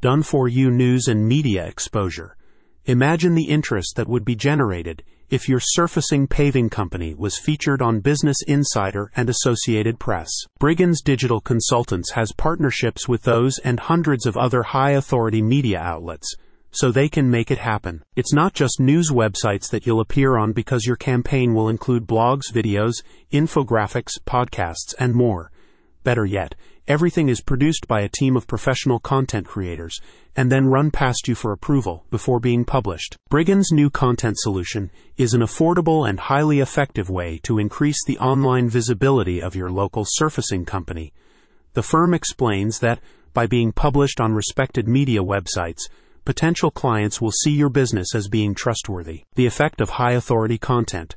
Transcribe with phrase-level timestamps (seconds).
[0.00, 2.34] Done for you news and media exposure.
[2.86, 8.00] Imagine the interest that would be generated if your surfacing paving company was featured on
[8.00, 10.30] Business Insider and Associated Press.
[10.58, 16.34] Brigins Digital Consultants has partnerships with those and hundreds of other high authority media outlets,
[16.70, 18.02] so they can make it happen.
[18.16, 22.50] It's not just news websites that you'll appear on because your campaign will include blogs,
[22.50, 25.52] videos, infographics, podcasts, and more.
[26.02, 26.54] Better yet,
[26.88, 30.00] everything is produced by a team of professional content creators
[30.34, 33.16] and then run past you for approval before being published.
[33.28, 38.68] Brigins' new content solution is an affordable and highly effective way to increase the online
[38.68, 41.12] visibility of your local surfacing company.
[41.74, 43.00] The firm explains that
[43.34, 45.82] by being published on respected media websites,
[46.24, 49.24] potential clients will see your business as being trustworthy.
[49.34, 51.14] The effect of high authority content.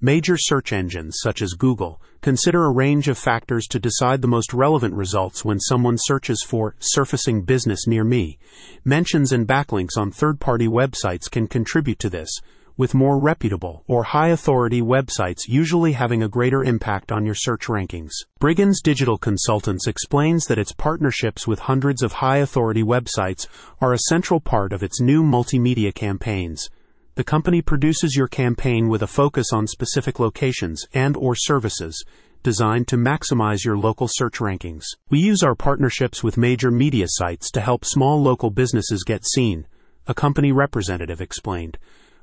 [0.00, 4.52] Major search engines, such as Google, consider a range of factors to decide the most
[4.52, 8.38] relevant results when someone searches for surfacing business near me.
[8.84, 12.28] Mentions and backlinks on third party websites can contribute to this,
[12.76, 17.66] with more reputable or high authority websites usually having a greater impact on your search
[17.68, 18.12] rankings.
[18.38, 23.46] Brigins Digital Consultants explains that its partnerships with hundreds of high authority websites
[23.80, 26.68] are a central part of its new multimedia campaigns.
[27.16, 32.04] The company produces your campaign with a focus on specific locations and or services
[32.42, 34.84] designed to maximize your local search rankings.
[35.08, 39.66] We use our partnerships with major media sites to help small local businesses get seen,
[40.06, 41.78] a company representative explained.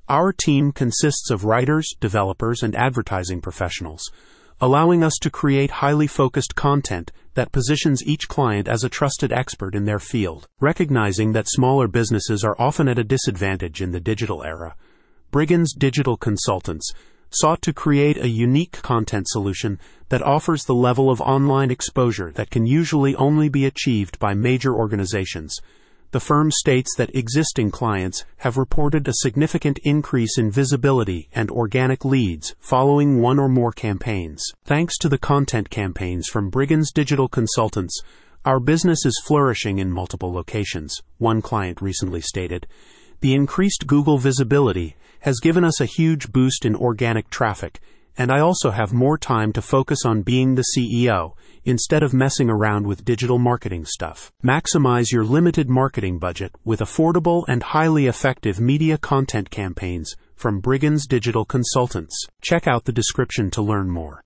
[0.08, 4.12] Our team consists of writers, developers, and advertising professionals,
[4.62, 9.76] allowing us to create highly focused content that positions each client as a trusted expert
[9.76, 10.48] in their field.
[10.60, 14.76] Recognizing that smaller businesses are often at a disadvantage in the digital era,
[15.32, 16.92] Brigins Digital Consultants
[17.32, 22.52] sought to create a unique content solution that offers the level of online exposure that
[22.52, 25.60] can usually only be achieved by major organizations.
[26.14, 32.06] The firm states that existing clients have reported a significant increase in visibility and organic
[32.06, 34.46] leads following one or more campaigns.
[34.64, 38.00] Thanks to the content campaigns from Brigins Digital Consultants,
[38.46, 42.68] our business is flourishing in multiple locations, one client recently stated.
[43.22, 47.82] The increased Google visibility has given us a huge boost in organic traffic,
[48.18, 51.34] and I also have more time to focus on being the CEO
[51.66, 54.32] instead of messing around with digital marketing stuff.
[54.44, 61.08] Maximize your limited marketing budget with affordable and highly effective media content campaigns from Brigins
[61.08, 62.28] Digital Consultants.
[62.42, 64.22] Check out the description to learn more.